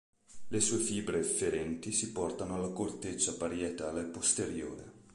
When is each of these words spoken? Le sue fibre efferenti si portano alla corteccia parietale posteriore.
Le 0.47 0.59
sue 0.59 0.79
fibre 0.79 1.19
efferenti 1.19 1.91
si 1.91 2.11
portano 2.11 2.55
alla 2.55 2.69
corteccia 2.69 3.33
parietale 3.35 4.03
posteriore. 4.05 4.91